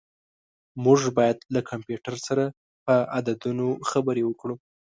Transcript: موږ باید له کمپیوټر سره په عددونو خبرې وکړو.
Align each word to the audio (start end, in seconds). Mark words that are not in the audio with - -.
موږ 0.85 0.99
باید 1.17 1.37
له 1.53 1.61
کمپیوټر 1.69 2.15
سره 2.27 2.43
په 2.85 2.93
عددونو 3.17 3.67
خبرې 3.89 4.23
وکړو. 4.25 4.55